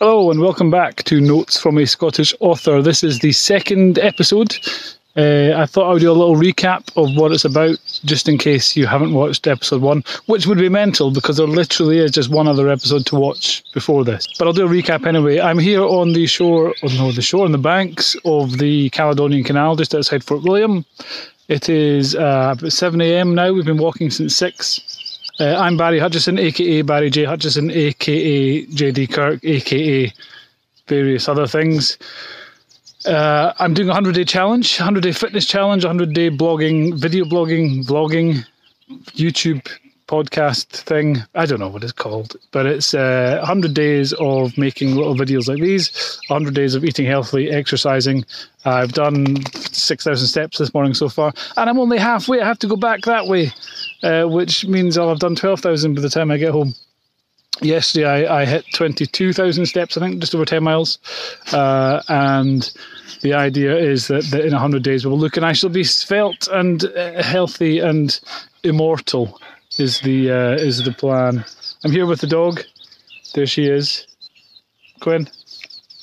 [0.00, 2.82] Hello and welcome back to Notes from a Scottish Author.
[2.82, 4.58] This is the second episode.
[5.16, 8.36] Uh, I thought I would do a little recap of what it's about, just in
[8.36, 12.28] case you haven't watched episode one, which would be mental because there literally is just
[12.28, 14.26] one other episode to watch before this.
[14.36, 15.38] But I'll do a recap anyway.
[15.38, 19.44] I'm here on the shore, oh no, the shore on the banks of the Caledonian
[19.44, 20.84] Canal, just outside Fort William.
[21.46, 23.36] It is uh, 7 a.m.
[23.36, 23.52] now.
[23.52, 24.93] We've been walking since 6.
[25.40, 27.24] Uh, I'm Barry Hutchison, aka Barry J.
[27.24, 30.12] Hutchison, aka JD Kirk, aka
[30.86, 31.98] various other things.
[33.04, 37.24] Uh, I'm doing a 100 day challenge, 100 day fitness challenge, 100 day blogging, video
[37.24, 38.46] blogging, vlogging,
[39.16, 39.66] YouTube
[40.06, 41.18] podcast thing.
[41.34, 45.48] I don't know what it's called, but it's uh, 100 days of making little videos
[45.48, 48.24] like these, 100 days of eating healthily, exercising.
[48.64, 52.40] I've done 6,000 steps this morning so far, and I'm only halfway.
[52.40, 53.52] I have to go back that way,
[54.02, 56.74] uh, which means I'll have done 12,000 by the time I get home
[57.60, 60.98] yesterday I, I hit 22,000 steps, I think, just over 10 miles.
[61.52, 62.70] Uh, and
[63.20, 66.48] the idea is that, that in 100 days we'll look and I shall be svelte
[66.48, 68.18] and uh, healthy and
[68.62, 69.40] immortal
[69.78, 71.44] is the uh, is the plan.
[71.84, 72.62] I'm here with the dog.
[73.34, 74.06] There she is.
[75.00, 75.28] Quinn.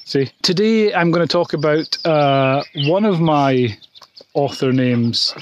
[0.06, 0.30] See.
[0.42, 3.78] Today I'm going to talk about uh, one of my
[4.34, 5.34] author names.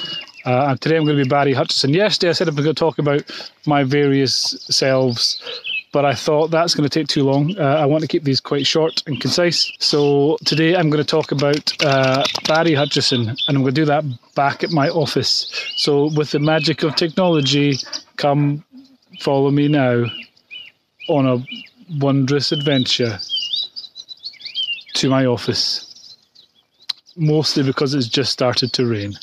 [0.45, 1.93] Uh, today I'm going to be Barry Hutchison.
[1.93, 3.23] Yesterday I said I'm going to talk about
[3.65, 4.33] my various
[4.69, 5.41] selves
[5.91, 7.57] but I thought that's going to take too long.
[7.57, 9.71] Uh, I want to keep these quite short and concise.
[9.79, 13.85] So today I'm going to talk about uh, Barry Hutchison, and I'm going to do
[13.85, 14.03] that
[14.35, 15.51] back at my office.
[15.77, 17.77] So, with the magic of technology,
[18.19, 18.63] come
[19.21, 20.05] follow me now
[21.07, 21.43] on a
[21.99, 23.17] wondrous adventure
[24.93, 26.17] to my office.
[27.15, 29.13] Mostly because it's just started to rain.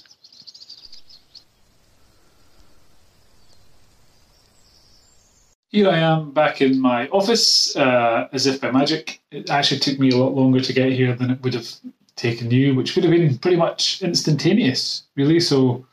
[5.68, 9.20] Here I am back in my office, uh, as if by magic.
[9.30, 11.68] It actually took me a lot longer to get here than it would have
[12.16, 15.38] taken you, which would have been pretty much instantaneous, really.
[15.38, 15.86] So,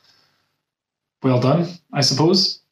[1.21, 2.62] well done, I suppose.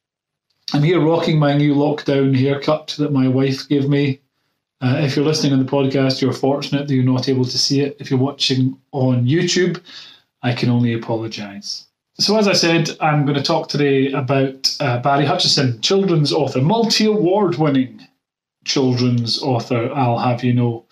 [0.74, 4.20] I'm here rocking my new lockdown haircut that my wife gave me.
[4.80, 7.80] Uh, if you're listening on the podcast, you're fortunate that you're not able to see
[7.80, 7.96] it.
[8.00, 9.82] If you're watching on YouTube,
[10.42, 11.86] I can only apologise.
[12.18, 16.62] So, as I said, I'm going to talk today about uh, Barry Hutchison, children's author,
[16.62, 18.06] multi award winning
[18.64, 20.86] children's author, I'll have you know.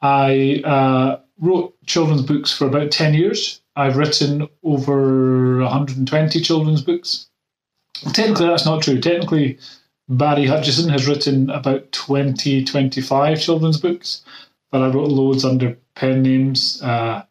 [0.00, 3.60] I uh, wrote children's books for about 10 years.
[3.74, 7.27] I've written over 120 children's books.
[8.12, 9.00] Technically, that's not true.
[9.00, 9.58] Technically,
[10.08, 14.22] Barry Hutchison has written about 20, 25 children's books,
[14.70, 16.80] but I wrote loads under pen names.
[16.82, 17.22] Uh,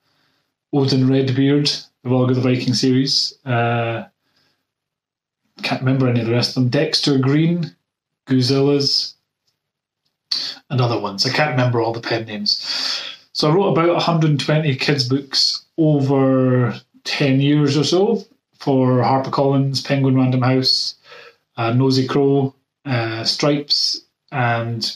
[0.73, 1.67] Odin Redbeard,
[2.03, 3.33] the Volga the Viking series.
[3.45, 4.03] Uh,
[5.63, 6.69] can't remember any of the rest of them.
[6.69, 7.75] Dexter Green,
[8.27, 9.13] Goozillas,
[10.69, 11.25] and other ones.
[11.25, 13.01] I can't remember all the pen names.
[13.31, 18.25] So I wrote about 120 kids' books over 10 years or so
[18.59, 20.95] for HarperCollins, Penguin Random House,
[21.57, 22.53] uh, Nosy Crow,
[22.85, 24.01] uh, Stripes,
[24.31, 24.95] and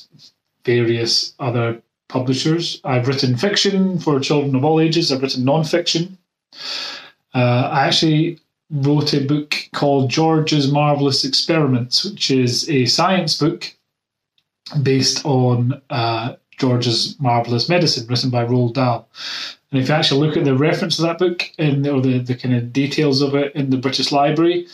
[0.65, 2.81] various other publishers.
[2.83, 5.11] I've written fiction for children of all ages.
[5.11, 6.17] I've written non-fiction.
[7.33, 8.39] Uh, I actually
[8.69, 13.73] wrote a book called George's Marvelous Experiments, which is a science book
[14.83, 19.07] based on uh, George's Marvelous Medicine, written by Roald Dahl.
[19.71, 22.55] And if you actually look at the reference of that book or the, the kind
[22.55, 24.67] of details of it in the British Library,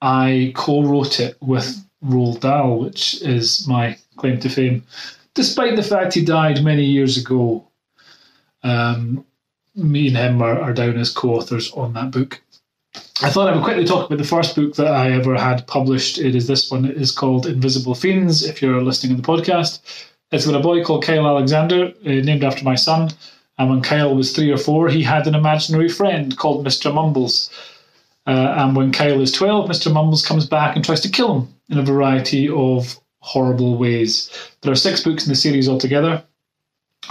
[0.00, 4.84] I co-wrote it with Roald Dahl, which is my claim to fame.
[5.34, 7.68] Despite the fact he died many years ago,
[8.62, 9.24] um,
[9.74, 12.42] me and him are, are down as co-authors on that book.
[13.20, 16.18] I thought I would quickly talk about the first book that I ever had published.
[16.18, 16.84] It is this one.
[16.84, 18.44] It is called Invisible Fiends.
[18.44, 19.80] If you're listening to the podcast,
[20.30, 23.10] it's got a boy called Kyle Alexander, uh, named after my son.
[23.58, 26.94] And when Kyle was three or four, he had an imaginary friend called Mr.
[26.94, 27.50] Mumbles.
[28.26, 29.92] Uh, and when Kyle is 12, Mr.
[29.92, 34.30] Mumbles comes back and tries to kill him in a variety of horrible ways.
[34.60, 36.22] There are six books in the series altogether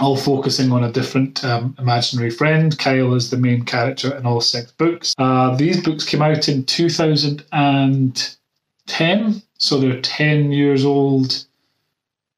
[0.00, 2.78] all focusing on a different um, imaginary friend.
[2.78, 5.14] Kyle is the main character in all six books.
[5.18, 11.44] Uh, these books came out in 2010, so they're 10 years old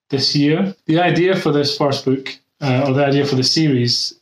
[0.09, 0.75] this year.
[0.87, 4.15] The idea for this first book, uh, or the idea for the series,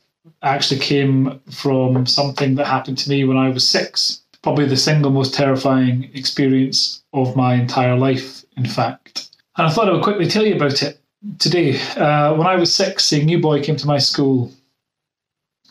[0.43, 4.23] actually came from something that happened to me when I was six.
[4.43, 9.31] Probably the single most terrifying experience of my entire life, in fact.
[9.57, 11.01] And I thought I would quickly tell you about it
[11.39, 11.81] today.
[11.97, 14.53] Uh, when I was six, a new boy came to my school,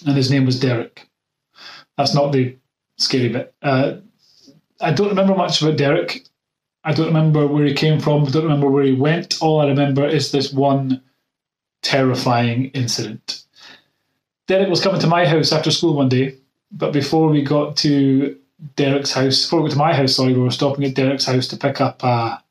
[0.05, 1.07] and his name was Derek.
[1.97, 2.55] That's not the
[2.97, 3.53] scary bit.
[3.61, 3.95] Uh,
[4.81, 6.25] I don't remember much about Derek.
[6.83, 8.25] I don't remember where he came from.
[8.25, 9.41] I don't remember where he went.
[9.41, 11.01] All I remember is this one
[11.87, 13.43] terrifying incident.
[14.47, 16.35] Derek was coming to my house after school one day,
[16.69, 18.37] but before we got to
[18.75, 21.47] Derek's house, before we got to my house, sorry, we were stopping at Derek's house
[21.47, 22.43] to pick up a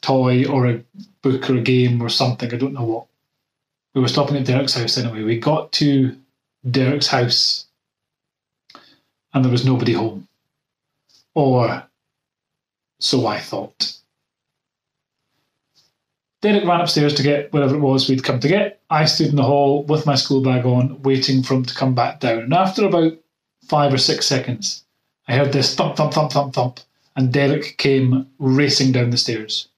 [0.00, 0.82] toy or a
[1.20, 2.52] book or a game or something.
[2.52, 3.06] I don't know what.
[3.94, 5.24] We were stopping at Derek's house anyway.
[5.24, 6.16] We got to
[6.70, 7.66] Derek's house
[9.34, 10.26] and there was nobody home.
[11.34, 11.84] Or
[12.98, 13.99] so I thought.
[16.42, 18.80] Derek ran upstairs to get whatever it was we'd come to get.
[18.88, 21.94] I stood in the hall with my school bag on, waiting for him to come
[21.94, 22.38] back down.
[22.40, 23.12] And after about
[23.68, 24.84] five or six seconds,
[25.28, 26.80] I heard this thump, thump, thump, thump, thump,
[27.14, 29.68] and Derek came racing down the stairs.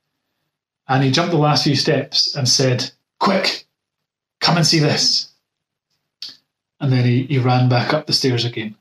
[0.86, 3.66] And he jumped the last few steps and said, Quick,
[4.40, 5.32] come and see this.
[6.80, 8.76] And then he, he ran back up the stairs again.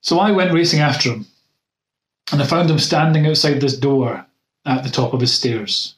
[0.00, 1.26] So I went racing after him,
[2.32, 4.24] and I found him standing outside this door
[4.64, 5.96] at the top of his stairs.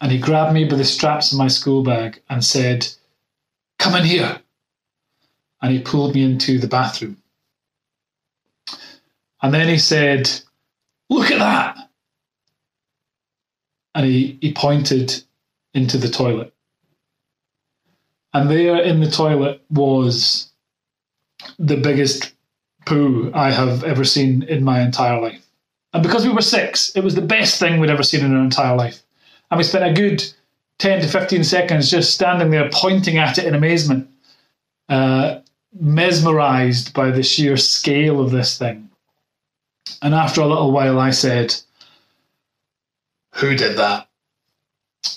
[0.00, 2.86] And he grabbed me by the straps of my school bag and said,
[3.78, 4.40] Come in here.
[5.60, 7.16] And he pulled me into the bathroom.
[9.42, 10.30] And then he said,
[11.10, 11.90] Look at that.
[13.94, 15.22] And he, he pointed
[15.74, 16.52] into the toilet.
[18.32, 20.52] And there in the toilet was
[21.58, 22.34] the biggest
[22.86, 25.44] poo I have ever seen in my entire life.
[25.92, 28.44] And because we were six, it was the best thing we'd ever seen in our
[28.44, 29.02] entire life.
[29.50, 30.22] And we spent a good
[30.78, 34.08] 10 to 15 seconds just standing there pointing at it in amazement,
[34.88, 35.40] uh,
[35.72, 38.88] mesmerized by the sheer scale of this thing.
[40.02, 41.54] And after a little while, I said,
[43.36, 44.08] Who did that?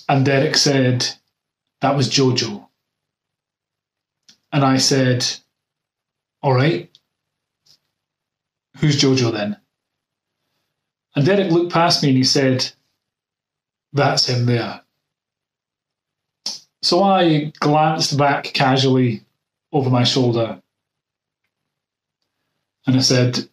[0.09, 1.07] And Derek said,
[1.81, 2.67] That was Jojo.
[4.51, 5.25] And I said,
[6.41, 6.89] All right.
[8.77, 9.57] Who's Jojo then?
[11.15, 12.71] And Derek looked past me and he said,
[13.93, 14.81] That's him there.
[16.81, 19.23] So I glanced back casually
[19.71, 20.61] over my shoulder
[22.87, 23.47] and I said,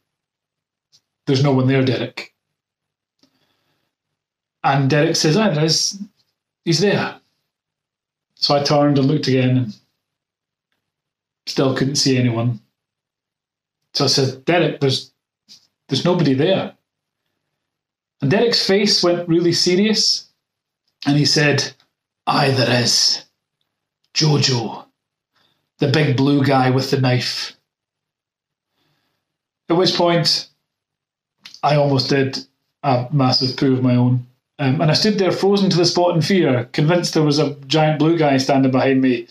[1.26, 2.34] There's no one there, Derek.
[4.64, 5.98] And Derek says, Ah, there's,
[6.64, 7.20] he's there.
[8.34, 9.76] So I turned and looked again and
[11.46, 12.60] still couldn't see anyone.
[13.94, 15.12] So I said, Derek, there's
[15.88, 16.74] there's nobody there.
[18.20, 20.27] And Derek's face went really serious,
[21.08, 21.72] and he said,
[22.26, 23.24] Aye, there is.
[24.12, 24.84] Jojo,
[25.78, 27.56] the big blue guy with the knife.
[29.70, 30.48] At which point,
[31.62, 32.38] I almost did
[32.82, 34.26] a massive poo of my own.
[34.58, 37.54] Um, and I stood there frozen to the spot in fear, convinced there was a
[37.66, 39.28] giant blue guy standing behind me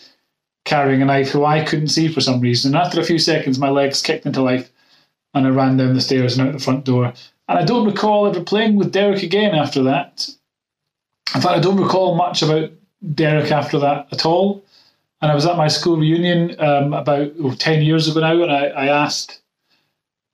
[0.65, 2.73] carrying a knife who I couldn't see for some reason.
[2.73, 4.71] And after a few seconds, my legs kicked into life
[5.35, 7.13] and I ran down the stairs and out the front door.
[7.47, 10.27] And I don't recall ever playing with Derek again after that.
[11.35, 12.71] In fact, I don't recall much about
[13.13, 14.63] Derek after that at all.
[15.21, 18.51] And I was at my school reunion um, about oh, 10 years ago now, and
[18.51, 19.41] I, I asked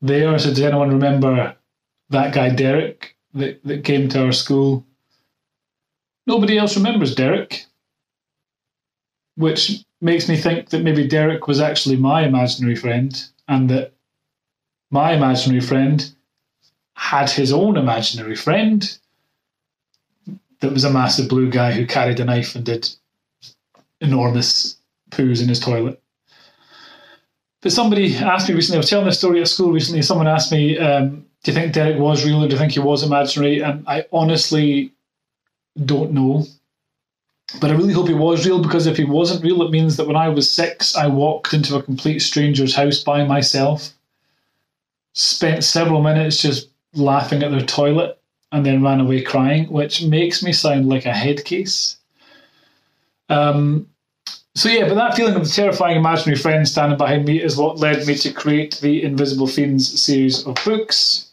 [0.02, 1.56] there, I said, Does anyone remember
[2.10, 4.86] that guy Derek that, that came to our school?
[6.28, 7.66] Nobody else remembers Derek,
[9.36, 13.94] which makes me think that maybe Derek was actually my imaginary friend and that
[14.92, 16.14] my imaginary friend
[16.96, 18.98] had his own imaginary friend
[20.64, 22.90] that was a massive blue guy who carried a knife and did
[24.00, 24.78] enormous
[25.12, 26.02] poos in his toilet.
[27.62, 30.54] But somebody asked me recently, I was telling this story at school recently, someone asked
[30.54, 33.60] me, um, do you think Derek was real or do you think he was imaginary?
[33.60, 34.94] And I honestly
[35.84, 36.46] don't know.
[37.60, 40.08] But I really hope he was real because if he wasn't real, it means that
[40.08, 43.90] when I was six, I walked into a complete stranger's house by myself,
[45.12, 48.18] spent several minutes just laughing at their toilet,
[48.54, 51.98] and then ran away crying, which makes me sound like a head case.
[53.28, 53.88] Um,
[54.56, 57.80] so yeah, but that feeling of the terrifying imaginary friend standing behind me is what
[57.80, 61.32] led me to create the Invisible Fiends series of books.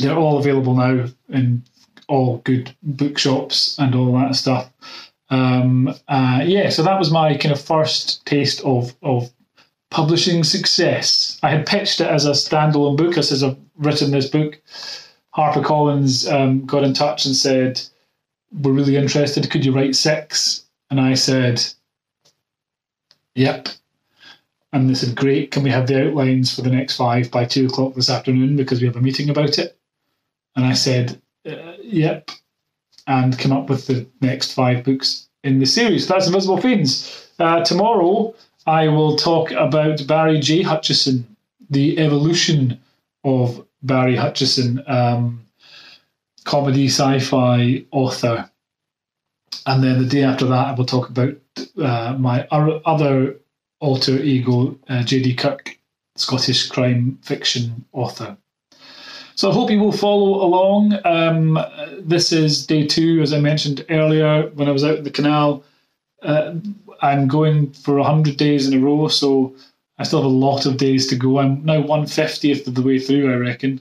[0.00, 1.64] They're all available now in
[2.06, 4.70] all good bookshops and all that stuff.
[5.30, 9.28] Um, uh, yeah, so that was my kind of first taste of of
[9.90, 11.40] publishing success.
[11.42, 13.18] I had pitched it as a standalone book.
[13.18, 14.60] I said I've written this book.
[15.36, 17.80] HarperCollins um, got in touch and said,
[18.52, 19.50] "We're really interested.
[19.50, 20.64] Could you write six?
[20.90, 21.64] And I said,
[23.34, 23.68] Yep.
[24.72, 27.66] And they said, Great, can we have the outlines for the next five by two
[27.66, 29.78] o'clock this afternoon because we have a meeting about it?
[30.56, 32.30] And I said, uh, Yep.
[33.06, 36.06] And come up with the next five books in the series.
[36.06, 37.30] That's Invisible Fiends.
[37.38, 38.34] Uh, tomorrow,
[38.66, 40.62] I will talk about Barry J.
[40.62, 41.36] Hutchison,
[41.70, 42.80] the evolution
[43.24, 45.44] of Barry Hutchison, um,
[46.44, 48.50] comedy sci fi author.
[49.66, 51.36] And then the day after that, I will talk about
[51.80, 53.36] uh, my other
[53.80, 55.34] alter ego, uh, J.D.
[55.34, 55.78] Kirk,
[56.16, 58.36] Scottish crime fiction author.
[59.34, 60.98] So I hope you will follow along.
[61.04, 61.58] Um,
[62.00, 65.62] this is day two, as I mentioned earlier when I was out in the canal.
[66.22, 66.54] Uh,
[67.00, 69.54] I'm going for 100 days in a row, so
[69.98, 71.38] I still have a lot of days to go.
[71.38, 73.80] I'm now 150th of the way through, I reckon.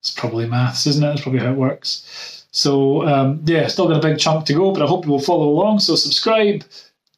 [0.00, 1.06] It's probably maths, isn't it?
[1.06, 2.44] That's probably how it works.
[2.50, 5.20] So, um, yeah, still got a big chunk to go, but I hope you will
[5.20, 5.78] follow along.
[5.78, 6.64] So, subscribe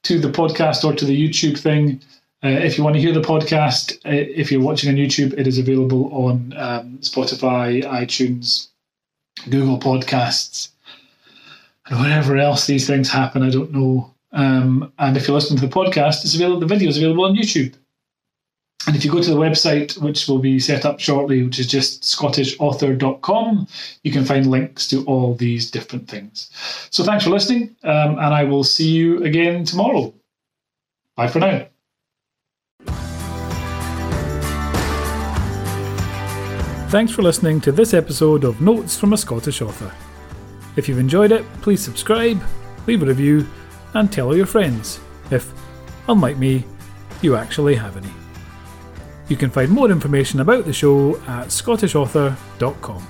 [0.02, 2.00] to the podcast or to the YouTube thing.
[2.44, 5.46] Uh, if you want to hear the podcast, uh, if you're watching on YouTube, it
[5.46, 8.68] is available on um, Spotify, iTunes,
[9.48, 10.68] Google Podcasts,
[11.86, 13.42] and wherever else these things happen.
[13.42, 14.14] I don't know.
[14.32, 16.60] Um, and if you're listening to the podcast, it's available.
[16.60, 17.74] The video is available on YouTube.
[18.86, 21.66] And if you go to the website, which will be set up shortly, which is
[21.66, 23.66] just scottishauthor.com,
[24.02, 26.50] you can find links to all these different things.
[26.90, 30.12] So thanks for listening, um, and I will see you again tomorrow.
[31.16, 31.66] Bye for now.
[36.90, 39.92] Thanks for listening to this episode of Notes from a Scottish Author.
[40.76, 42.40] If you've enjoyed it, please subscribe,
[42.86, 43.46] leave a review,
[43.94, 45.00] and tell all your friends
[45.30, 45.52] if,
[46.08, 46.64] unlike me,
[47.22, 48.23] you actually have any.
[49.34, 53.06] You can find more information about the show at scottishauthor.com.